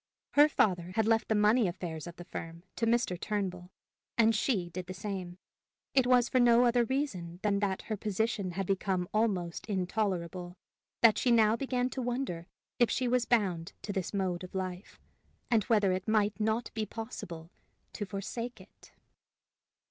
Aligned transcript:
Her 0.31 0.49
father 0.49 0.93
had 0.95 1.05
left 1.05 1.27
the 1.27 1.35
money 1.35 1.67
affairs 1.67 2.07
of 2.07 2.15
the 2.15 2.25
firm 2.25 2.63
to 2.75 2.87
Mr. 2.87 3.19
Turnbull, 3.19 3.69
and 4.17 4.33
she 4.35 4.67
did 4.71 4.87
the 4.87 4.95
same. 4.95 5.37
It 5.93 6.07
was 6.07 6.27
for 6.27 6.39
no 6.39 6.65
other 6.65 6.83
reason 6.85 7.39
than 7.43 7.59
that 7.59 7.83
her 7.83 7.95
position 7.95 8.53
had 8.53 8.65
become 8.65 9.07
almost 9.13 9.67
intolerable, 9.67 10.57
that 11.01 11.19
she 11.19 11.29
now 11.29 11.55
began 11.55 11.87
to 11.91 12.01
wonder 12.01 12.47
if 12.79 12.89
she 12.89 13.07
was 13.07 13.25
bound 13.25 13.73
to 13.83 13.93
this 13.93 14.11
mode 14.11 14.43
of 14.43 14.55
life, 14.55 14.99
and 15.51 15.65
whether 15.65 15.91
it 15.91 16.07
might 16.07 16.39
not 16.39 16.71
be 16.73 16.87
possible 16.87 17.51
to 17.93 18.03
forsake 18.03 18.59
it. 18.59 18.93